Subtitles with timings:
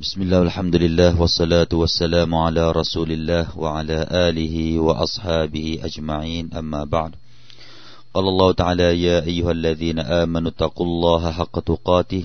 [0.00, 7.12] بسم الله والحمد لله والصلاة والسلام على رسول الله وعلى آله وأصحابه أجمعين أما بعد
[8.14, 12.24] قال الله تعالى يا أيها الذين آمنوا اتقوا الله حق تقاته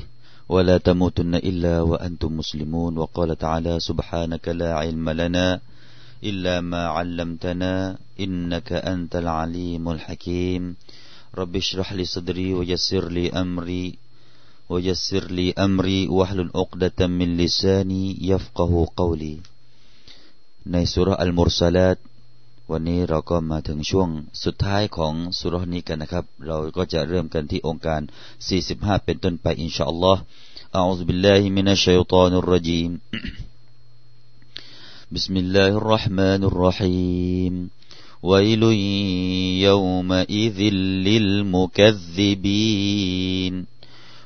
[0.49, 5.59] ولا تموتن إلا وأنتم مسلمون وقال تعالى سبحانك لا علم لنا
[6.23, 10.75] إلا ما علمتنا إنك أنت العليم الحكيم
[11.35, 14.04] رب اشرح لي صدري ويسر لي أمري
[14.70, 19.36] ويسر لي أمري واحلل عقدة من لساني يفقه قولي
[20.72, 21.96] ในสุรอัลมุรซาลาต
[22.70, 24.08] วันนี้เราก็มาถึงช่วง
[24.44, 28.00] สุดท้ายของสุรนี้กันนะครับ เราก็จะเริ่มกันที่องค์การ
[28.52, 30.20] 45 เป็นต้นไปอินชาอัลลอฮ์
[30.76, 32.90] อาอุซบิลลาฮิมินัชชัยฏอนุรรจีม
[35.16, 37.54] بسم الله الرحمن الرحيم
[38.22, 38.62] ويل
[39.66, 40.58] يومئذ
[41.08, 43.54] للمكذبين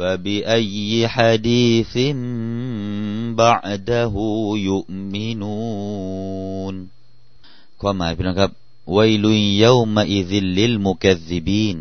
[0.00, 1.94] فبأي حديث
[3.40, 4.14] بعده
[4.68, 6.74] يؤمنون
[7.80, 8.50] ความหมายพี่น้องครับ
[8.96, 11.78] วัยลุยเยามาอิซิลลิลมุกัซิบีน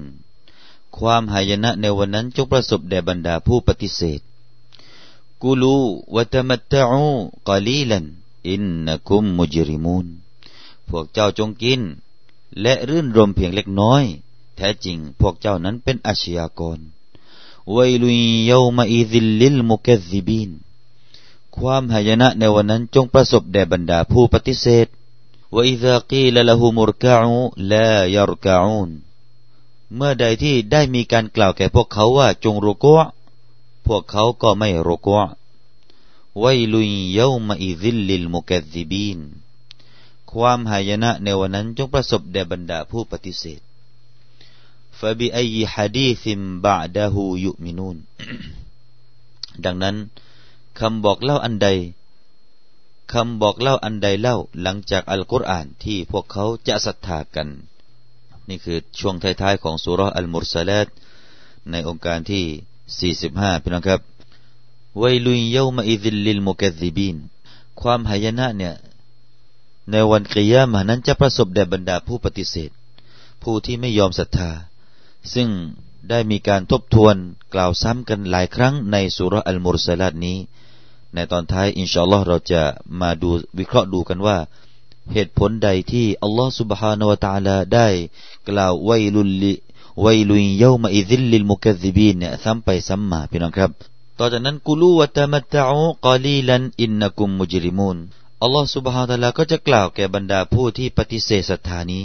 [0.97, 4.21] ความหายนะในวันนั้นจงประสบแด่บรรดาผู้ปฏิเสธ
[5.41, 5.75] กูลู
[6.15, 7.05] วะตมัตตะอู
[7.47, 8.05] กลีลัน
[8.49, 10.07] อินนักุมมุจริมูน
[10.89, 11.81] พวกเจ้าจงกิน
[12.61, 14.03] และรื่นรมเพียงเล็กน้อย
[14.55, 16.79] แท้จริงพวกเจ้านั้นเป็นอาชญากร
[17.76, 20.50] ويل يومئذ للمكذبين
[21.56, 24.86] ความหายนะในวันนั้นจงประสบแด่บรรดาผู้ปฏิเสธ
[25.54, 28.82] وإذا قيل لهم اركعوا لا يركعون
[29.94, 32.98] เมื่อใดที่ได้มีการกล่าวแก่พวกเขาว่าจงรุกว
[33.86, 35.18] พวกเขาก็ไม่รุกว
[36.42, 39.20] วัยลุยเยามาอิซิลลิลมุกซิบีน
[40.30, 43.60] ความหายนะในวันนั้นจงประสบแด่บรรดาผู้ปฏิเสธ
[44.99, 46.23] فبأي حديث
[46.65, 47.15] بعده
[47.45, 47.97] يؤمنون
[49.65, 49.95] ดังนั้น
[50.79, 51.67] คำบอกเล่าอันใด
[53.13, 57.49] คำบอกเล่าอันใดเล่าหลังจากอัลกุรอานที่พวกเขาจะศรัทธากัน
[58.49, 60.87] นี่คือช่วงท้ายๆของสุรอัลมุรซาลต
[61.71, 64.01] ในองค์การที่ 45พี่น้องครับ
[65.01, 67.17] วัยลุยเยามาอิซิลลิลมุกซิบีน
[67.81, 68.75] ความหายนะเนี่ย
[69.91, 72.71] ในวันกิยามนั้นจะประสบแด่บรรดาผู้ปฏิเสธ
[73.43, 74.51] ผู้ที่ไม่ยอมศรัทธา
[75.33, 75.49] ซึ่ง
[76.09, 77.15] ได้มีการทบทวน
[77.53, 80.37] กล่าวซ้ำกันหลายครั้งในสุรอัลมุรสลัดนี้
[81.13, 82.61] ในตอนท้ายอินชาอัลลอฮ์เราจะ
[83.01, 84.37] มาดูวิเคราะห์ดูกันว่า
[85.13, 87.87] เหตุผลใดที่อัลลอฮ์ سبحانه และ تعالى ได้
[88.49, 89.53] กล่าวไวลุลลิ
[90.01, 93.71] ไวลุยเยามาอิซิลลิลมุกัซิบีนเนี่ยซ้ำไปซ้ำมาพี่น้องครับ
[94.19, 97.97] ต่อจากนั้นกุลูวะตะมัตตะอูกอลีลันอินนักุมมุจริมูน
[98.41, 102.03] อัลลอฮ์ سبحانه และ تعالى ก็จะกล่าวแก่บรรดาผู้ที่ปฏิเสธศรัทธานี้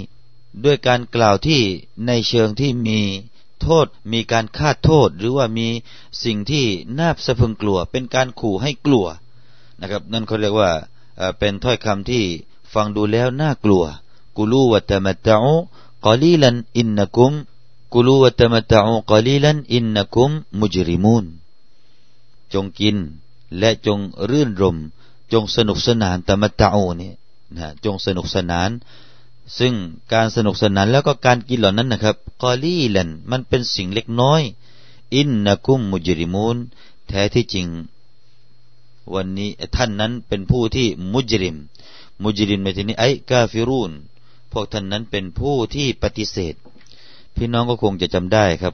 [0.64, 1.62] ด้วยการกล่าวที่
[2.08, 3.00] ในเชิงที่มี
[3.62, 5.68] โทษ มีการคาโทษ หรือว่ามี
[6.24, 6.66] สิ่งที่
[7.00, 9.06] น่าสะพึงกลัว เป็นการขู่ให้กลัว
[9.80, 10.72] นะครับ นั่นเขาเรียกว่า
[11.40, 12.24] เป็นถ้อยคำที่
[12.74, 13.84] ฟังดูแล้วน่ากลัว
[14.38, 15.56] กุลูวัตมัตะอู
[16.06, 17.34] กอลีลันอินนักุม
[17.94, 21.26] กุลูวัตมัตะอูกอลีลันอินนักุมมุจริมูน
[22.54, 22.98] จงกิน
[23.58, 24.00] และจง
[24.30, 24.78] รื่นรม
[25.32, 27.12] จงสนุกสนานตมัตตะอูนี่
[27.58, 28.70] นะจงสนุกสนาน
[29.60, 29.74] ซึ่ง
[30.14, 34.42] การสนุกสนานแล้วก็การกินเหล่านั้นนะครับกอลีลันมันเป็นสิ่งเล็กน้อย
[35.16, 36.58] อินนักุมมุจริมูน
[37.08, 37.68] แท้ที่จริง
[39.14, 41.58] วันนี้ท่านนั้นเป็นผู้ที่มุจริม
[42.24, 43.92] มุจริมในที่นี้ไอ้กาฟิรูน
[44.52, 46.56] พวกท่านนั้นเป็นผู้ที่ปฏิเสธ
[47.36, 48.74] พี่น้องก็คงจะจำได้ครับ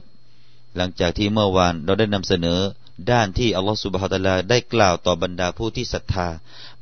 [0.76, 2.60] หลังจากที่เมื่อวานเราได้นำเสนอ
[3.10, 6.28] ด้านที่อัลลอฮฺสุบฮฺตะลาได้กล่าวต่อบรรดาผู้ที่ศรัทธา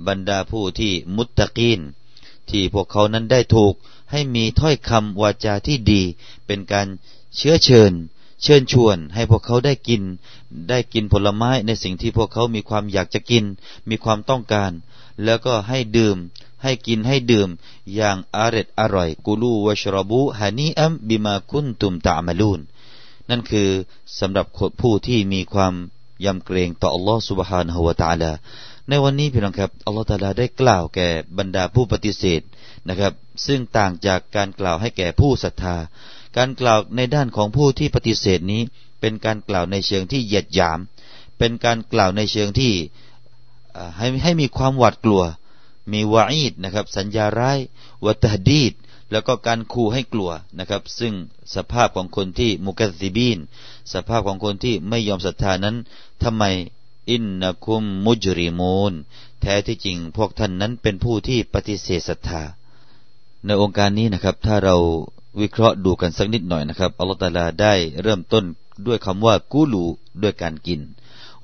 [0.06, 1.81] บรรดาผู้ที่มุตตะกีน
[2.50, 3.74] ที่พวกเขานั้นได้ถูก
[4.12, 6.02] ให้มีถ้อยคำวาจาที่ดี
[6.46, 6.88] เป็นการ
[7.36, 7.94] เชื้อเชิญ
[8.44, 10.02] เชิญชวนให้พวกเขาได้กิน
[10.69, 13.44] ได้กินผลไม้ในสิ่งที่พวกเขามีความอยากจะกิน
[13.90, 14.72] มีความต้องการ
[15.24, 16.18] แล้วก็ให้ดื่ม
[16.63, 17.50] ให้กินให้ดื่ม
[17.96, 22.60] อย่างอร่อยอร่อยกูลูวชรบูฮานีอัมบิมาคุนตุมตามาลูน
[23.30, 23.69] นั่นคือ
[24.19, 24.46] สำหรับ
[24.81, 25.74] ผู้ที่มีความ
[26.25, 28.31] ยำเกรงต่ออัลลอฮฺ سبحانه และ تعالى
[28.93, 31.09] ในวันนี้พี่น้องครับอัลลอฮฺตาลาได้กล่าวแก่
[31.39, 32.41] บรรดาผู้ปฏิเสธ
[32.89, 33.13] นะครับ
[33.47, 35.77] ซึ่งต่างจากการกล่าวให้แก่ผู้ศรัทธา
[36.37, 38.63] การกล่าวในด้านของผู้ที่ปฏิเสธนี้
[39.01, 40.79] เป็นการกล่าวในเชิงที่เหยียดหยาม
[41.39, 42.73] เป็นการกล่าวในเชิงที่
[43.99, 45.23] ให้ให้มีความหวาดกลัว
[45.93, 47.59] มีวาอีดนะครับ สัญญาร้าย
[48.05, 48.73] วัตดีด
[49.13, 51.13] แล้วก็การขู่ให้กลัวนะครับ ซึ่ง
[51.55, 53.39] สภาพของคนที่มุกัซิบีน
[53.93, 55.77] สภาพของคนที่ไม่ยอมศรัทธานั้น
[56.25, 56.45] ทำไม
[57.11, 58.93] อินนักุมมุจริมูน
[59.41, 62.43] แท้ที่จริงพวกท่านนั้นเป็นผู้ที่ปฏิเสธศรัทธา
[63.45, 64.77] ในองค์การนี้นะครับ ถ้าเรา
[65.41, 68.45] วิเคราะห์ดูกันสักนิดหน่อยนะครับอัลลอฮฺตาลาได้เริ่มต้น
[68.87, 69.85] ด้วยคำว่ากูลู
[70.23, 70.81] ด้วยการกิน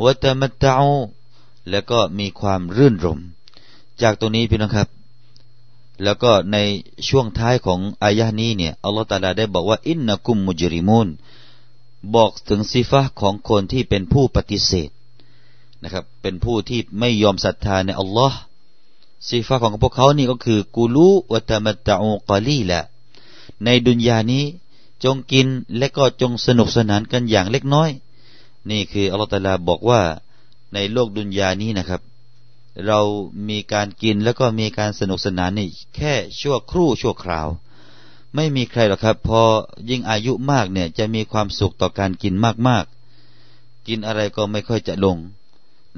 [0.04, 0.74] วัตมัตตา
[1.70, 3.20] แล้วก็มีความรื่นรม
[4.02, 4.88] จากตรงนี้พี่น้องครับ
[6.02, 6.56] แล้วก็ใน
[7.08, 11.08] ช่วงท้ายของอายะนี้เนี่ยอัลลอฮฺตาลาได้บอกว่าอินนักุมมุจริมูน
[12.14, 14.90] บอกถึงสิฟะของคนที่เป็นผู้ปฏิเสธ
[15.82, 18.38] นะครับ เป็นผู้ที่ไม่ยอมศรัทธาในอัลลอฮ์
[19.28, 22.80] สิฟะของพวกเขานี่ก็คือกูลูวัตมัตตาอูกอลีละ
[23.64, 24.44] ในดุนยานี้
[25.04, 25.46] จงกิน
[25.76, 27.90] และก็จงสนุกสนานกันอย่างเล็กน้อย
[28.70, 30.02] นี่คืออัลลอฮฺตาลาบอกว่า
[30.74, 32.02] ในโลกดุนยานี้นะครับ
[32.86, 33.00] เรา
[33.48, 37.48] มีการกินแล้วก็มีการสนุกสนานนี่แค่ชั่วครู่ชั่วคราว
[38.34, 39.42] ไม่มีใครหรอกครับ พอ
[39.90, 42.34] ยิ่งอายุมากเนี่ยจะมีความสุขต่อการกิน
[42.68, 45.16] มากๆ กินอะไรก็ไม่ค่อยจะลง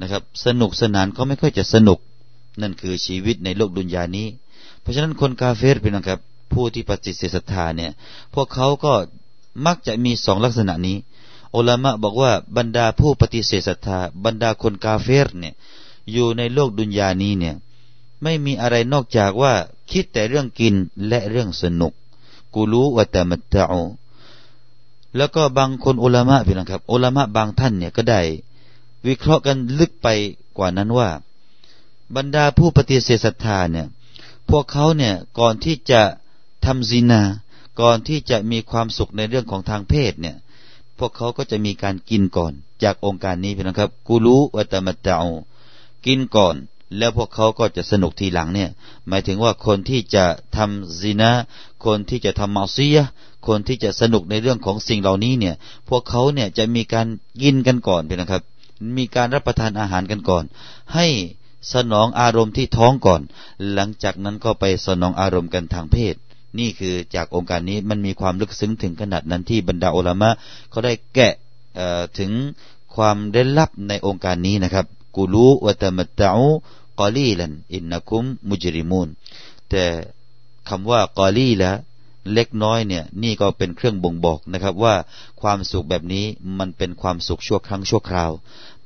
[0.01, 1.99] นะครับ สนุกสนานก็ไม่ค่อยจะสนุก
[2.61, 4.27] นั่นคือชีวิตในโลกดุนยานี้
[4.81, 6.19] เพราะฉะนั้นคนกาเฟรเป็นนะครับ
[6.53, 7.91] ผู้ที่ปฏิเสธศรัทธาเนี่ย
[8.33, 8.93] พวกเขาก็
[9.65, 10.97] มักจะมีสองลักษณะนี้
[11.55, 15.53] อุลามะบอกว่าบรรดาผู้ปฏิเสธศรัทธา บรรดาคนกาเฟรเนี่ย
[16.11, 17.55] อยู่ในโลกดุนยานี้เนี่ย
[18.23, 19.53] ไม่มีอะไรนอกจากว่า
[19.91, 20.75] คิดแต่เรื่องกิน
[21.07, 21.93] และเรื่องสนุก
[22.53, 23.63] กูรู้ว่าแต่มัตตา
[25.15, 28.21] แล้วก็บางคนอุลามะพี่นะครับอุลามะบางท่านเนี่ยก็ได้
[29.07, 30.07] วิเคราะห์กันลึกไป
[30.57, 31.09] กว่านั้นว่า
[32.15, 33.87] บรรดาผู้ปฏิเสธศรัทธาเนี่ย
[34.49, 36.01] พวกเขาเนี่ยก่อนที่จะ
[36.65, 37.21] ทำซินา
[37.81, 40.35] ก่อนที่จะมีความสุขในเรื่องของทางเพศเนี่ย
[40.99, 42.53] พวกเขาก็จะมีการกินก่อน
[42.83, 45.15] จากองค์การนี้พี่น้องครับ กูรู้วัตมัตตา
[46.05, 46.55] กินก่อน
[46.97, 48.69] แล้วพวกเขาก็จะสนุกทีหลังเนี่ย
[49.07, 50.25] หมายถึงว่าคนที่จะ
[50.55, 51.31] ทำซินา
[51.85, 52.99] คนที่จะทำมาซีย
[53.47, 55.55] คนที่จะสนุกในเรื่องของสิ่งเหล่านี้เนี่ย
[55.89, 57.07] พวกเขาเนี่ยจะมีการ
[57.41, 58.43] กินกันก่อนพี่นะครับ
[58.97, 60.43] มีการรับประทานอาหารกันก่อน
[60.95, 61.07] ให้
[61.73, 63.21] สนองอารมณ์ที่ท้องก่อน
[63.73, 66.15] หลังจากนั้นก็ไปสนองอารมณ์กันทางเพศ
[66.59, 70.29] นี่คือจากองค์การนี้มันมีความลึกซึ้งถึงขนาดนั้นที่บรรดาอัลามะ
[70.69, 71.33] เขาได้แกะ
[72.19, 72.31] ถึง
[72.95, 74.85] ความได้ลับในองค์การนี้นะครับ
[75.15, 76.47] กูรู้วัตมัตตาอู
[76.99, 79.07] กอลีลันอินนักุมมุจริมูน
[79.69, 79.83] แต่
[80.69, 81.71] คำว่ากอลีละ
[82.33, 84.95] เล็กน้อยเนี่ย นี่ก็เป็นเครื่องบ่งบอกนะครับ ว่า
[85.41, 86.25] ความสุขแบบนี้
[86.59, 88.31] มันเป็นความสุขชั่วครั้งชั่วคราว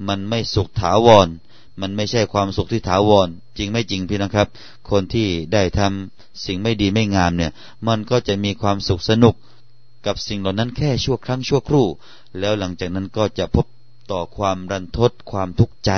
[0.07, 1.27] มันไม่สุขถาวร
[1.81, 4.47] มันไม่ใช่ความสุขที่ถาวร จริงไม่จริงพี่นะครับ
[4.89, 7.51] คนที่ได้ทำสิ่งไม่ดีไม่งามเนี่ย
[7.87, 9.35] มันก็จะมีความสุขสนุก
[10.05, 11.87] กับสิ่งเหล่านั้นแค่ชั่วครั้งชั่วครู่
[12.39, 13.65] แล้วหลังจากนั้นก็จะพบ
[14.11, 15.91] ต่อความรันทดความทุกข์ใจ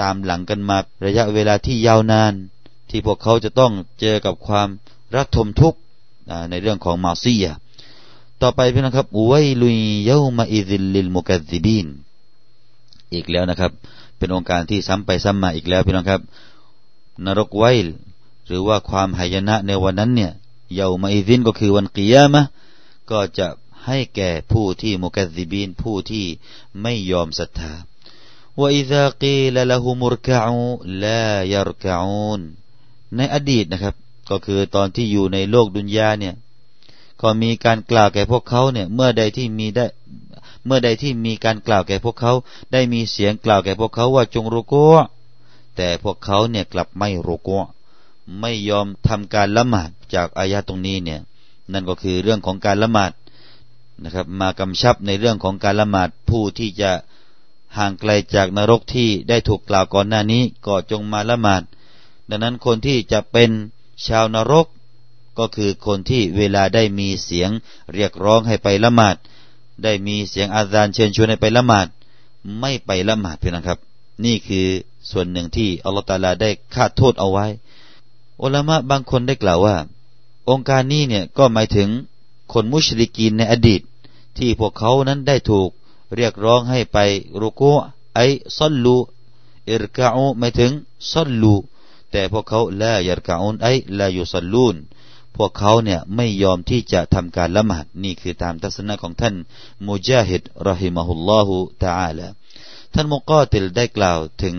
[0.00, 2.32] ตามหลังกันมาระยะเวลาที่ยาวนาน
[2.90, 4.68] ที่พวกเขาจะต้องเจอกับความ
[5.16, 5.78] ระทมทุกข์
[6.50, 7.46] ในเรื่องของมาซีย
[8.42, 11.86] ต่อไปพี่นะครับويل يومئذ للمكذبين
[13.12, 13.72] อีกแล้วนะครับ
[14.16, 16.20] เป็นโองการที่ซ้ำไปซ้ำมาอีกแล้วพี่น้องครับ
[17.24, 17.86] นรกไวล
[18.46, 20.32] หรือว่าความหายนะในวันนั้นเนี่ย
[20.74, 22.42] เยามาอีซินก็คือวันกิยามะ
[23.10, 23.48] ก็จะ
[23.86, 26.26] ให้แก่ผู้ที่มุกัซิบีนผู้ที่
[26.80, 27.72] ไม่ยอมศรัทธา
[28.58, 30.56] ว่าอิซากีลละหุมุรกะอู
[31.02, 32.40] ลายรกะอูน
[33.16, 33.94] ในอดีตนะครับ
[34.30, 36.34] ก็คือตอนที่อยู่ในโลกดุนยาเนี่ย
[37.22, 39.86] ก็มีการกล่าวแก่พวกเขาเนี่ย เมื่อใดที่มีได้
[40.64, 42.32] เมื่อใดที่มีการกล่าวแก่พวกเขา
[42.72, 44.94] ได้มีเสียงกล่าวแก่พวกเขาว่าจงรุกว
[45.76, 47.62] แต่พวกเขาเนี่ยกลับไม่รุกว
[48.40, 51.20] ไม่ยอมทำการละหมาดจากอายะตรงนี้เนี่ย
[51.72, 53.12] นั่นก็คือเรื่องของการละหมาด
[54.02, 56.90] นะครับ มากำชับในเรื่องของการละหมาดผู้ที่จะ
[57.78, 61.62] ห่างไกลจากนรกที่ได้ถูกกล่าวก่อนหน้านี้ก็จงมาละหมาด
[62.28, 63.50] ดังนั้นคนที่จะเป็น
[64.06, 64.66] ชาวนรก
[65.38, 67.50] ก็คือคนที่เวลาได้มีเสียง
[67.94, 69.16] เรียกร้องให้ไปละหมาด
[69.82, 71.88] ได้มีเสียงอาจารย์เชิญชวนให้ไปละหมาด
[72.60, 73.78] ไม่ไปละหมาดเพียงนะครับ
[74.24, 74.66] นี่คือ
[75.10, 77.46] ส่วนหนึ่งที่อัลลอฮฺตาลาได้คาดโทษเอาไว้
[78.42, 79.76] อุลามะบางคนได้กล่าวว่า
[80.50, 81.88] องค์การนี้เนี่ยก็หมายถึง
[82.52, 83.80] คนมุชริกีนในอดีต
[84.38, 85.70] ที่พวกเขานั้นได้ถูก
[86.16, 86.98] เรียกร้องให้ไป
[87.40, 87.72] รุกู
[88.14, 88.20] ไอ
[88.58, 88.96] ซัลลู
[89.70, 90.72] อิรกาอูหมายถึง
[91.12, 91.54] ซัลลู
[92.12, 94.76] แต่พวกเขาละยัรกาอูนไอละยุซัลลูน
[95.36, 99.34] พวกเขาเนี่ยไม่ยอมที่จะทำการละหมาดนี่คือตามทัศนะของท่าน
[99.86, 102.26] มุจาฮิดرحمه الله تعالى
[102.94, 104.56] ท่านมุกอติลได้กล่าวถึง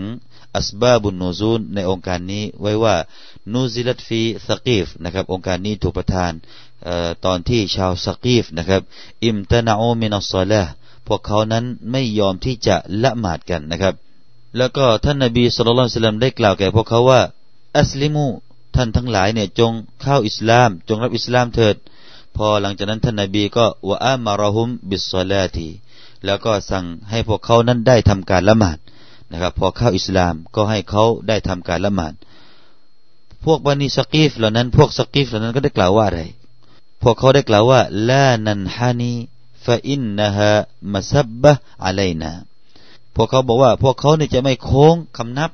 [0.56, 2.96] อัสบาบุนนูซูนในองค์การนี้ไว้ว่า
[3.52, 6.32] นูซิลัตฟีสกีฟนะครับองค์การนี้ถูกประทาน
[7.24, 8.82] ตอนที่ชาวสกีฟนะครับ
[9.24, 10.62] امتنعوا من الصلاة
[11.06, 13.94] พวกเขานั้นไม่ยอมที่จะละหมาดกันนะครับ
[14.56, 17.20] แล้วก็ท่านนบีสุลต่านได้กล่าวแก่พวกเขาว่า
[17.78, 18.26] أسلموا
[18.74, 21.76] ท่านทั้งหลายเนี่ยจงเข้าอิสลาม จงรับอิสลามเถิด
[22.36, 25.68] พอหลังจากนั้นท่านนบีก็وأمرهم بالصلاة
[26.24, 28.78] แล้วก็สั่งให้พวกเขานั้นได้ทำการละหมาด
[29.30, 32.14] นะครับพอเข้าอิสลามก็ให้เขาได้ทำการละหมาด
[33.44, 36.22] พวกบันิสกีฟเหล่านั้น พวกสกีฟเหล่านั้นก็ได้กล่าวว่าอะไร
[37.02, 42.32] พวกเขาได้กล่าวว่าلا ننحني فإنها مسبة علينا
[43.14, 45.50] พวกเขาบอกว่า พวกเขาเนี่ยจะไม่โค้งคำนับ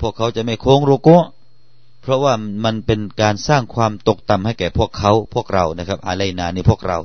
[0.00, 1.08] พวกเขาจะไม่โค้งโรโก
[2.10, 6.98] ราะว่ามันเป็นการสร้างความตกต่ำให้แก่พวกเขาพวกเรานะครับอะไรนานี่พวกเรา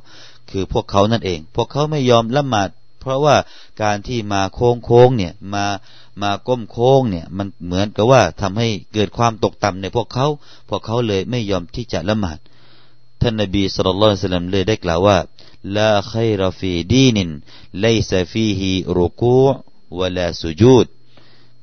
[0.51, 2.69] คือพวกเขานั่นเอง พวกเขาไม่ยอมละหมาด
[2.99, 3.35] เพราะว่า
[3.83, 5.65] การที่มาโค้งโค้งเนี่ยมา
[6.21, 10.27] มาก้มโค้งเนี่ยมันเหมือนกับว่าทำให้เกิดความตกต่ำในพวกเขา
[10.69, 12.37] พวกเขาเลยไม่ยอมที่จะละหมาด
[13.21, 15.17] ท่านนบีสุลต่านลเลยได้กล่าวว่า
[15.77, 17.29] ลาขัยรฟีดีนิน
[17.79, 19.37] ไลซฟีฮีรุกู
[19.99, 20.87] วะลาสุจูด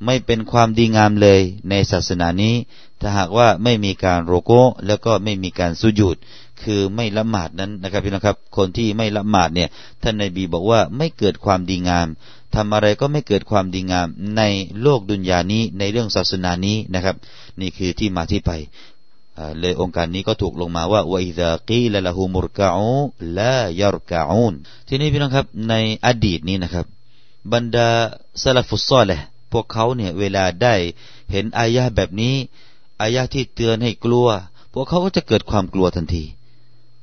[0.05, 2.55] ไม่เป็นความดีงามเลยในศาสนานี้
[3.03, 4.53] ถ้าหากว่าไม่มีการโรโก
[4.87, 6.17] แล้วก็ไม่มีการสุญูด
[6.63, 9.69] คือไม่ละหมาดนั้นนะครับพี่น้องครับ คนที่ไม่ละหมาดเนี่ย
[10.03, 12.07] ท่านนบีบอกว่าไม่เกิดความดีงาม
[12.55, 14.07] ทำอะไรก็ไม่เกิดความดีงาม
[14.37, 14.43] ใน
[14.83, 17.17] โลกดุนยานี้ในเรื่องศาสนานี้นะครับ
[17.61, 18.51] นี่คือที่มาที่ไป
[19.61, 22.91] เลยองค์การนี้ก็ถูกลงมาว่าวอิซากีละละหูมุรกาอู
[23.39, 24.55] ลายรกาอูน
[24.89, 25.75] ทีนี้พี่น้องครับใน
[26.07, 26.87] อดีตนี้นะครับ
[27.53, 27.89] บรรดา
[28.43, 29.21] ซาลฟุตซอลเลย
[29.53, 30.75] พวกเขาเนี่ยเวลาได้
[31.33, 32.35] เห็นอายะแบบนี้
[33.03, 34.29] อายะที่เตือนให้กลัว
[34.75, 36.25] พวกเขาก็จะเกิดความกลัวทันที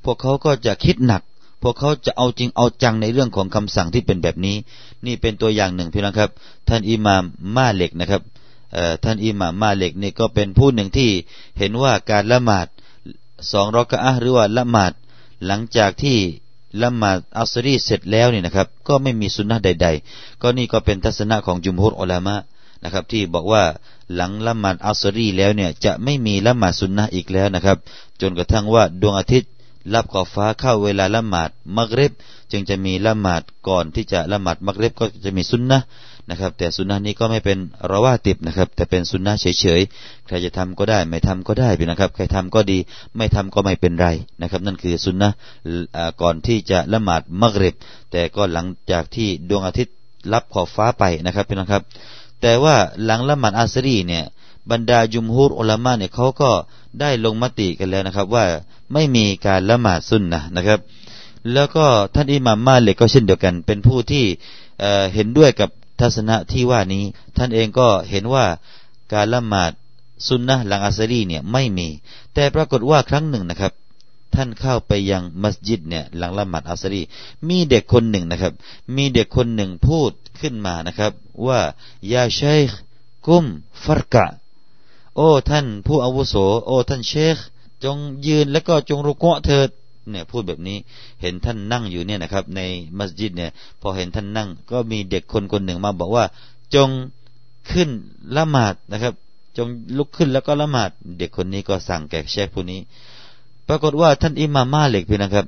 [0.04, 1.22] พวกเขาก็จะคิดหนัก
[1.62, 4.56] พวกเขาจะเอาจริงเอาจังในเรื่องของคำสั่งที่เป็นแบบนี้
[5.06, 6.30] นี่เป็นตัวอย่างหนึ่งพี่น้องครับ
[6.68, 7.22] ท่านอิหม่าม
[7.56, 8.22] มาเล็กนะครับ
[9.04, 11.10] ท่านอิหม่ามมาเล็กนี่ก็เป็นผู้หนึ่งที่
[11.58, 12.66] เห็นว่าการละหมาด
[13.52, 14.92] สองรอกะอะหรือว่าละหมาด
[15.46, 16.16] หลังจากที่
[16.82, 22.36] ละหมาดอัสรีเสร็จแล้วนี่นะครับ ก็ไม่มีสุนนะใด ๆ ก็นี่ก็เป็นทัศนะของจุมฮุรอัลามะ
[22.84, 23.62] นะครับ ที่บอกว่า
[24.14, 27.76] หลังละหมาดอัสรีแล้วเนี่ยจะไม่มีละหมาดสุนนะอีกแล้วนะครับ
[28.20, 29.50] จนกระทั่งว่าดวงอาทิตย์
[29.94, 32.12] รับขอบฟ้าเข้าเวลาละหมาดมักริบ
[32.50, 35.80] จึงจะมีละหมาดก่อนที่จะละหมาดมักริบก็จะมีสุนนะ
[36.30, 37.58] นะครับ แต่สุนนะนี้ก็ไม่เป็น
[37.90, 42.78] ราวาติบนะครับ แต่เป็นสุนนะเฉยๆใครจะทำก็ได้ ไม่ทำก็ได้พี่นะครับใครทำก็ดี
[43.16, 44.08] ไม่ทำก็ไม่เป็นไร
[44.40, 45.30] นะครับ นั่นคือสุนนะ
[46.22, 47.74] ก่อนที่จะละหมาดมักริบ
[48.12, 49.94] แต่ก็หลังจากที่ดวงอาทิตย์
[50.32, 51.82] รับขอบฟ้าไปนะครับพี่นะครับ
[52.40, 54.24] แต่ว่าหลังละหมาดอัสรีเนี่ย
[54.70, 56.50] บรรดาจุมฮูรอุลามะเนี่ยเขาก็
[57.00, 58.44] ได้ลงมติกันแล้วนะครับ ว่า
[58.92, 60.80] ไม่มีการละหมาดสุนนะนะครับ
[61.52, 64.24] แล้วก็ท่านอิหม่ามมาเลกก็เช่นเดียวกัน เป็นผู้ที่
[65.14, 65.70] เห็นด้วยกับ
[66.00, 67.04] ทัศนะที่ว่านี้
[67.36, 68.44] ท่านเองก็เห็นว่า
[69.12, 69.72] การละหมาด
[70.28, 71.88] สุนนะหลังอัสรีเนี่ยไม่มี
[72.34, 73.72] แต่ปรากฏว่าครั้งหนึ่งนะครับ
[74.34, 77.02] ท่านเข้าไปยังมัสยิดเนี่ยหลังละหมาดอัสรี
[77.48, 78.52] มีเด็กคนหนึ่งนะครับ
[78.96, 81.12] มีเด็กคนหนึ่งพูด ขึ้นมานะครับ
[81.46, 81.60] ว่า
[82.12, 82.60] ยาชัย
[83.26, 83.44] กุม
[83.84, 84.26] ฟรกะ
[85.16, 86.34] โอ้ท่านผู้อาวุโส
[86.66, 87.36] โอ้ท่านเชค
[87.84, 89.68] จงยืนแล้วก็จงรุกะเถิด
[90.10, 90.76] เนี่ยพูดแบบนี้
[91.20, 92.60] เห็นท่านนั่งอยู่เนี่ยนะครับ ใน
[92.98, 96.24] มัสยิดเนี่ยพอเห็นท่านนั่ง ก็มีเด็กคนคนหนึ่งมาบอกว่า
[96.74, 96.90] จง
[97.70, 97.88] ขึ้น
[98.36, 99.14] ละหมาดนะครับ
[99.56, 99.68] จง
[99.98, 102.80] ลุกขึ้นแล้วก็ละหมาด เด็กคนนี้ก็สั่งแก่เชคผู้นี้
[103.68, 105.46] ปรากฏว่าท่านอิมามาเล็กพี่นะครับ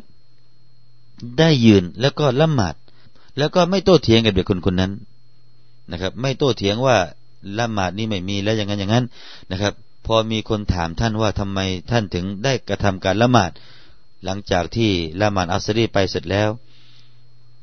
[1.39, 2.75] ได้ยืนแล้วก็ละหมาด
[3.39, 4.93] แล้วก็ไม่โต้เถียงกับเด็กคนคนนั้น
[5.91, 6.97] นะครับ ไม่โต้เถียงว่า
[7.59, 9.05] ละหมาดนี่ไม่มีแล้วอย่างนั้นอย่างนั้น
[9.51, 9.73] นะครับ
[10.07, 11.59] พอมีคนถามท่านว่าทำไม
[11.91, 13.51] ท่านถึงได้กระทำการละหมาด
[14.25, 16.51] หลังจากที่ละหมาดอัสรีไปเสร็จแล้ว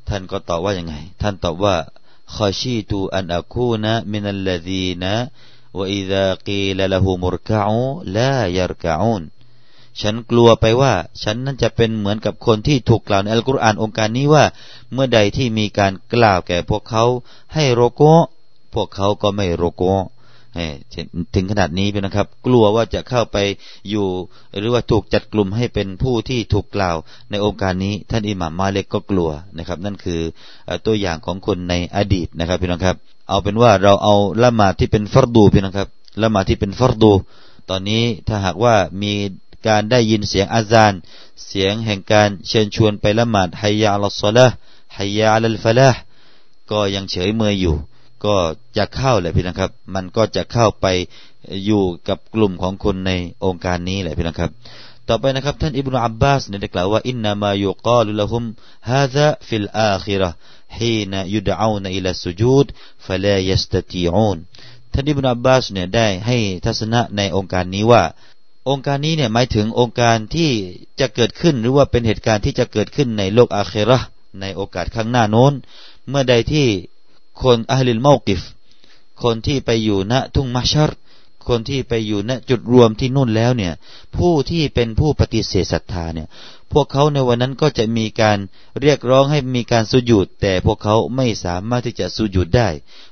[0.08, 1.76] ท่านก็ตอบว่าอยังไง ท่านตอบว่า
[2.34, 5.14] ขอชีตูอันอาคูนะมินัลลดีนะ
[5.76, 6.60] ว่าอิดะกี
[10.02, 10.92] ฉันกลัวไปว่า
[11.22, 14.44] ฉันนั้นจะเป็นเหมือนกับคนที่ถูกกล่าวในอัลกุรอานองค์การนี้ว่า
[14.92, 17.04] เมื่อใดที่มีการกล่าวแก่พวกเขา
[17.54, 18.02] ให้โรโก
[18.74, 19.84] พวกเขาก็ไม่โรโก
[21.34, 23.36] ถึงขนาดนี้เป็นนะครับ กลัวว่าจะเข้าไป
[23.90, 24.06] อยู่
[24.58, 26.96] หรือว่าถูกจัดกลุ่มให้เป็นผู้ที่ถูกกล่าว
[27.30, 30.20] ในองค์การนี้ ท่านอิหม่ามมาเล็กก็กลัวนะครับ นั่นคือ
[30.86, 32.96] ตัวอย่างของคนในอดีตนะครับพี่น้องครับ
[33.28, 35.88] เอาเป็นว่าเราเอาละหมาดที่เป็นฟัรดูพี่น้องครับ
[36.22, 37.12] ละหมาดที่เป็นฟัรดู
[37.70, 39.12] ตอนนี้ถ้าหากว่ามี
[39.66, 40.92] การได้ยินเสียงอาจาร
[41.46, 44.46] เสียงแห่งการเชิญชวนไปละหมาดฮัยยาอัลสละ
[44.98, 45.90] ฮัยยาอัลฟะละ
[46.70, 47.76] ก็ยังเฉยเมยอยู่
[48.24, 48.36] ก็
[48.76, 50.86] จะเข้าแหละพี่นะครับ มันก็จะเข้าไป
[51.66, 53.10] อยู่กับกลุ่มของคนใน
[53.44, 54.50] โองการนี้แหละพี่นะครับ
[55.08, 58.44] ต่อไปนะครับ ท่านอิบนุอับบาสได้กล่าวว่าإنما يقال لهم
[58.90, 62.66] هذا في الآخرة حين يدعون إلى السجود
[63.06, 64.38] فلا يستطيعون
[64.92, 68.02] ท่านอิบนุอับบาสเนี่ยได้ให้ทัศนะในองค์การนี้ว่า
[68.68, 70.50] องค์การนี้เนี่ยหมายถึงองค์การที่
[71.00, 73.98] จะเกิดขึ้นหรือว่าเป็นเหตุการณ์ที่จะเกิดขึ้นในโลกอาคิเราะฮ์
[74.40, 75.52] ในโอกาสข้างหน้าโน้น
[76.08, 76.66] เมื่อใดที่
[77.42, 78.42] คนอัลลิลมากิฟ
[79.22, 80.90] คนที่ไปอยู่ณทุ่งมัชร
[81.48, 83.72] คนที่ไปอยู่ณจุดรวมที่นู่นแล้วเนี่ย
[84.16, 86.28] ผู้ที่เป็นผู้ปฏิเสธศรัทธาเนี่ย
[86.72, 88.38] พวกเขาในวันนั้นก็จะมีการ
[88.80, 92.68] เรียกร้องให้มีการสุญูดแต่พวกเขาไม่สามารถที่จะสุญูดได้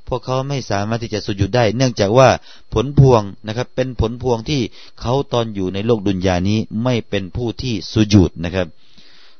[0.09, 2.29] พวกเขาไม่สามารถที่จะสุญูดได้ เนื่องจากว่า
[2.73, 4.61] ผลพวงนะครับ เป็นผลพวงที่
[5.01, 8.67] เขาตอนอยู่ในโลกดุนยานี้ไม่เป็นผู้ที่สุญูดนะครับ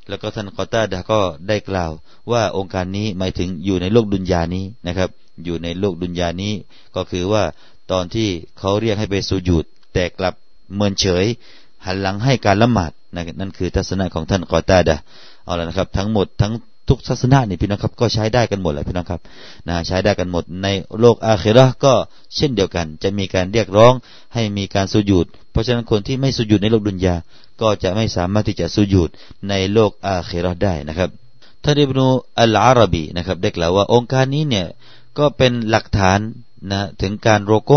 [0.09, 1.91] แล้วก็ท่านกอตาดาก็ได้กล่าว
[2.31, 5.11] ว่าองค์การนี้หมายถึงอยู่ในโลกดุนยานี้นะครับ
[5.45, 6.53] อยู่ในโลกดุนยานี้
[6.97, 7.43] ก็คือว่า
[7.93, 8.29] ตอนที่
[8.59, 9.65] เขาเรียกให้ไปสุญูด
[9.95, 10.35] แต่กลับ
[10.75, 11.27] เมินเฉย
[11.85, 14.97] หันหลังให้การละหมาดนั่นคือทัศนะของท่านกอตาดะ
[15.45, 16.53] เอาละนะครับ ทั้งหมดทั้ง
[16.89, 19.21] ทุกทัศนะนี่พี่น้องครับก็ใช้ได้กันหมดเลยพี่น้องครับ
[19.69, 20.67] นะใช้ได้กันหมดใน
[21.01, 21.95] โลกอาเคราก็
[22.37, 23.93] เช่นเดียวกัน จะมีการเรียกร้อง
[24.35, 27.15] ให้มีการสุญูดเพราะฉะนั้นคนที่ไม่สุญูดในโลกดุนยา
[27.61, 29.11] ก็จะไม่สามารถที่จะสุญูด
[29.49, 31.11] ในโลกอาเคราได้นะครับ
[31.65, 32.07] ท่านอิบนุ
[32.41, 34.67] อัลอาราบีนะครับได้กล่าวว่าองค์การนี้เนี่ย
[35.19, 36.19] ก็เป็นหลักฐาน
[36.71, 37.73] นะถึงการโรโก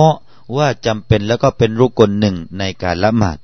[0.57, 3.37] ว่าจำเป็นแล้วก็เป็นรุกลหนึ่งในการละหมาด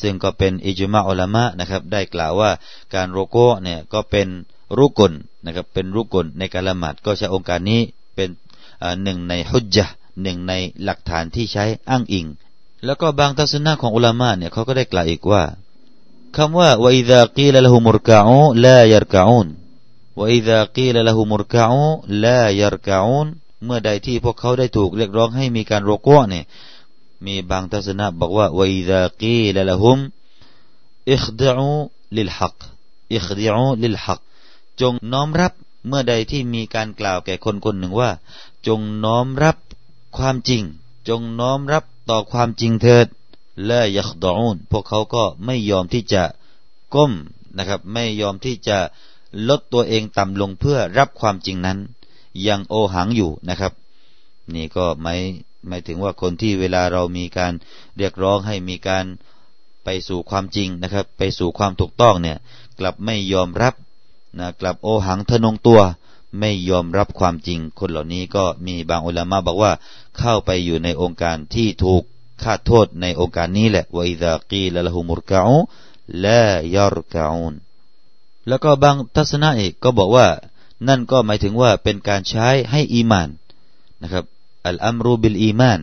[0.00, 2.50] ซึ่งก็เป็นอิจมาอัลมะนะครับ ได้กล่าวว่า
[2.94, 4.28] การโรโกเนี่ยก็เป็น
[4.78, 5.12] รุกล
[5.44, 7.80] นะครับเป็นรุกลในการละหมาดก็ใช้องค์การนี้
[8.16, 8.28] เป็น
[9.02, 10.52] หนึ่งในฮุจจ์หนึ่งใน
[10.84, 12.26] หลักฐานที่ใช้อ้างอิง
[12.84, 15.42] แล้วก็บางทัศนะของอุลามะเนี่ยเขาก็ได้กล่าวอีกว่า
[16.36, 18.10] คำว่าวอิดะกีลละหุมุรก
[23.64, 26.44] เมื่อใดที่พวกเขาได้ถูกเรียกร้องให้มีการโรโก้เนี่ย
[27.26, 29.98] มีบางทัศนะบอกว่าวิดากีลละหุม
[31.10, 31.70] อิขดิอู
[32.16, 32.56] ลิลฮัก
[33.14, 34.20] อิขดิอูลิลฮัก
[34.80, 35.52] จงน้อมรับ
[35.86, 38.10] เมื่อใดที่มีการกล่าวแก่คนคนหนึ่งว่า
[38.66, 39.56] จงน้อมรับ
[40.16, 40.62] ความจริง
[41.08, 43.06] จงน้อมรับต่อความจริงเถิด
[43.66, 46.22] และยักดอูนพวกเขาก็ไม่ยอมที่จะ
[46.94, 47.12] ก้ม
[47.56, 48.78] นะครับ ไม่ยอมที่จะ
[49.48, 51.78] ลดตัวเองต่ำลงเพื่อรับความจริงนั้น
[52.46, 53.72] ยังโอหังอยู่นะครับ
[54.54, 55.20] นี่ก็หมาย
[55.68, 57.52] หมายถึงว่าคนที่เวลาเรามีการ
[57.96, 59.04] เรียกร้องให้มีการ
[59.84, 62.38] ไปสู่ความจริงนะครับ ไปสู่ความถูกต้องเนี่ย
[62.78, 63.74] กลับไม่ยอมรับ
[64.38, 65.80] นะกลับโอหังทนงตัว
[66.40, 69.72] ไม่ยอมรับความจริง คนเหล่านี้ก็มีบางอุลามะบอกว่า
[70.18, 72.02] เข้าไปอยู่ในองค์การที่ถูก
[72.42, 75.56] คาดโทษในองค์การนี้แหละวอิดากีละละหุมุรกาอู
[76.24, 76.40] ละ
[76.74, 77.54] ยารกาอูน
[78.48, 80.26] แล้วก็บางทัศนะอีกก็บอกว่า
[80.88, 83.28] นั่นก็หมายถึงว่าเป็นการใช้ให้อีมาน
[84.02, 84.24] นะครับ
[84.66, 85.80] الأمر بالإيمان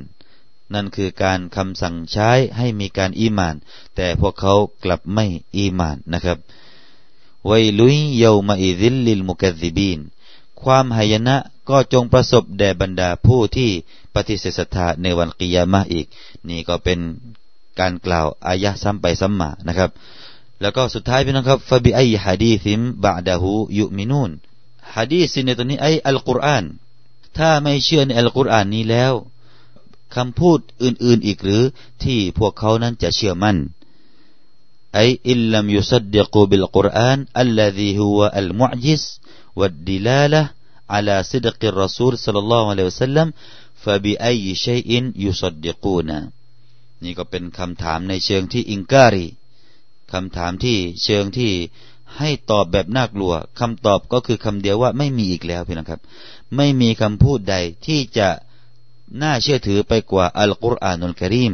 [0.74, 3.56] นั่นคือการคำสั่งใช้ให้มีการอีมาน
[3.96, 5.26] แต่พวกเขากลับไม่
[5.58, 6.38] อีมานนะครับ
[7.50, 10.00] ويل يومئذ للمكذبين
[10.62, 11.36] ความหายนะ
[11.70, 13.70] ก็จงประสบแด่บรรดาผู้ที่
[14.14, 16.06] ปฏิเสธศรัทธาในวันกิยามะอีก
[16.48, 17.00] นี่ก็เป็น
[17.80, 19.90] การกล่าวอายะซ้ำไปซ้ำมานะครับ
[20.62, 24.32] แล้วก็สุดท้ายพี่น้องครับفبأي حديث بعده يؤمنون
[24.94, 26.66] ฮะดีสในตัวนี้أي القرآن
[27.38, 29.14] ถ้าไม่เชื่อในอัลกุรอานนี้แล้ว
[30.16, 31.64] คำพูดอื่นๆอีกหรือ
[32.04, 33.58] ที่พวกเขานั้นจะเชื่อมัน่น
[34.96, 39.04] ไออิลลัมยุสดดกูบิลกุรอานอัลลซีฮุวะอัลมุอจิส
[39.60, 40.42] วัดดิลาละ
[40.96, 43.28] อัลาซิดกิรอซูลสัลลัลลอฮุอะลัยฮิวสัลลัม
[43.84, 44.28] ฟะบิไอ
[44.64, 46.18] ชัยอินยุสดดกูนะ
[47.04, 49.28] นี่ก็เป็นคำถามในเชิงที่อิงการี
[50.12, 51.52] คำถามที่เชิงที่
[52.18, 56.02] ให้ตอบแบบน่ากลัวคำตอบก็คือคำเดียวว่าไม่มีอีกแล้วพี่นะครับ
[56.56, 57.56] ไม่มีคำพูดใด
[57.88, 58.30] ที่จะ
[59.22, 61.54] น่าเชื่อถือไปกว่าอัลกุรอานุลกิริม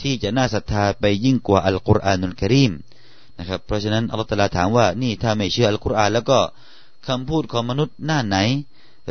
[0.00, 2.72] ที่จะน่าศรัทธาไปยิ่งกว่าอัลกุรอานุลกิริม
[3.38, 6.38] นะครับเพราะฉะนั้นอัลตลาถามว่านี่ถ้าไม่เชื่ออัลกุรอานแล้วก็
[7.06, 8.36] คำพูดของมนุษย์หน้าไหน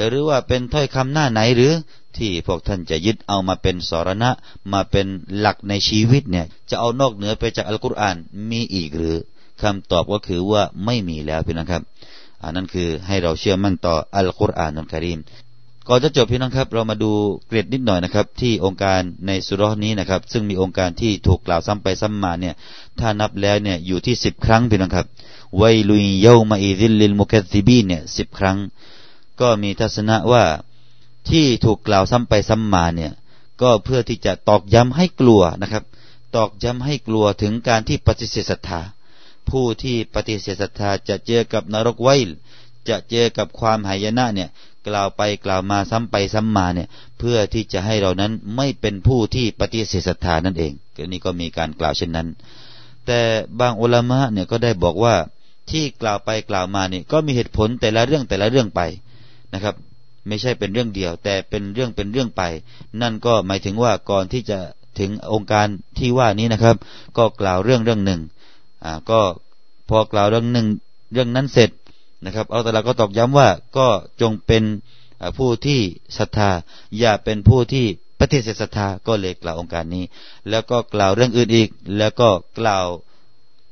[0.07, 1.73] หรือว่าเป็นถ้อยคำหน้าไหนหรือ
[2.17, 4.29] ที่พวกท่านจะยึดเอามาเป็นสารณะ
[4.73, 8.15] มาเป็นหลักในชีวิตเนี่ยจะเอานอกเหนือไปจากอัลกุรอาน
[8.49, 9.17] มีอีกหรือ
[9.61, 11.81] คำตอบก็คือว่าไม่มีแล้วพี่น้องครับ
[12.43, 15.19] อันนั้นคือให้เราเชื่อมั่นต่ออัลกุรอานอัลกะรีม
[15.87, 17.11] ก่อนจะจบพี่น้องครับ เรามาดู
[17.47, 22.55] เกร็ดนิดหน่อยนะครับ ที่โองการในซูเราะฮฺนี้นะครับ ซึ่งมีโองการที่ถูกกล่าวซ้ำไปซ้ำมาเนี่ย
[22.99, 25.07] ถ้านับแล้วเนี่ยอยู่ที่สิบครั้งพี่น้องครับ
[25.57, 28.57] ويل يومئذ للمكذبين เนี่ยสิบครั้ง
[29.41, 30.43] ก็มีทัศนะว่า
[31.29, 33.11] ที่ถูกกล่าวซ้ำไปซ้ำมาเนี่ย
[33.61, 35.83] ก็เพื่อที่จะตอกย้ำให้กลัวนะครับ
[36.35, 38.81] ตอกย้ำให้กลัวถึงการที่ปฏิเสธศรัทธา
[39.51, 42.29] ผู้ที่ปฏิเสธศรัทธาจะเจอกับนรกไวล
[42.89, 44.49] จะเจอกับความหายนะเนี่ย
[44.87, 46.87] กล่าวไปกล่าวมาซ้ำไปซ้ำมาเนี่ย
[47.19, 52.27] เพื่อที่จะให้เรานั้นไม่เป็นผู้ที่ปฏิเสธศรัทธานั่นเองก็นี้ก็มีการกล่าวเช่นนั้น
[53.05, 53.19] แต่
[53.59, 55.15] บางอุลามะเนี่ยก็ได้บอกว่า
[55.71, 58.81] ที่กล่าวไปกล่าวมาเนี่ยก็มีเหตุผลแต่ละเรื่องแต่ละเรื่องไป
[59.53, 59.75] นะครับ
[60.27, 62.43] ไม่ใช่เป็นเรื่องเดียว แต่เป็นเรื่องเป็นเรื่องไป
[63.01, 64.59] นั่นก็หมายถึงว่าก่อนที่จะ
[64.99, 66.75] ถึงองค์การที่ว่านี้นะครับ
[67.17, 68.21] ก็กล่าวเรื่องเรื่องหนึ่ง
[68.83, 69.21] อ่าก็
[69.89, 70.67] พอกล่าวเรื่องหนึ่ง
[71.13, 71.69] เรื่องนั้นเสร็จ
[72.25, 73.87] นะครับอัลตลาก็ตอกย้ำว่าก็
[74.21, 74.63] จงเป็น
[75.37, 75.79] ผู้ที่
[76.17, 76.51] ศรัทธา
[76.99, 77.85] อย่าเป็นผู้ที่
[78.19, 80.03] ปฏิเสธศรัทธาก็เลยกล่าวองค์การนี้
[80.49, 82.85] แล้วก็กล่าวเรื่องอื่นอีก แล้วก็กล่าว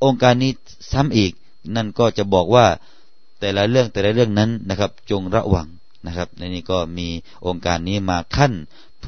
[0.03, 0.51] องค์การนี้
[0.91, 1.31] ซ้ำอีก
[1.75, 2.65] นั่นก็จะบอกว่า
[3.39, 5.67] แต่ละเรื่องแต่ละเรื่องนั้นนะครับ จงระวัง
[6.05, 7.07] นะครับในนี้ก็มี
[7.47, 8.53] องค์การนี้มาขั้น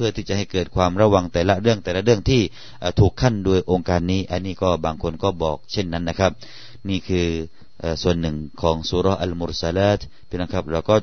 [0.00, 2.42] พื่อที่จะให้เกิดความระวังแต่ละเรื่องแต่ละเรื่องที่
[3.00, 6.32] ถูกขั้นโดยองค์การนี้ อันนี้ก็บางคนก็บอกเช่นนั้นนะครับ
[6.88, 7.26] นี่คือ
[8.02, 10.96] ส่วนหนึ่งของสุรอัลมุรซาลาตพี่นะครับเราก็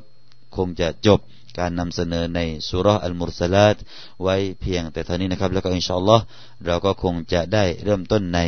[0.58, 1.20] คงจะจบ
[1.59, 3.77] การนำเสนอในสุรอัลมุรสลาต
[4.23, 6.25] ไว้เพียงแต่เท่านี้นะครับ แล้วก็อินชาอัลลอฮ์
[6.67, 8.41] เราก็คงจะได้เริ่มต้นใน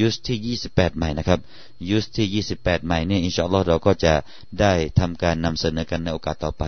[0.00, 1.40] ยุสที่ 28 ใหม่นะครับ
[1.90, 4.14] ยุสที่ 28 ใหม่เนี่ยอินชาอัลลอฮ์เราก็จะ
[4.60, 6.64] ได้ทำการนำเสนอกันในโอกาสต่อไป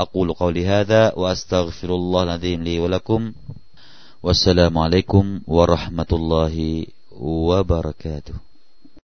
[0.00, 3.22] อักูลกอลิฮะดะวะอัสตัฆฟิรุลลอฮ์ละดีมลีวะลักุม
[4.26, 6.56] والسلام عليكم ورحمة الله
[7.20, 8.34] وبركاته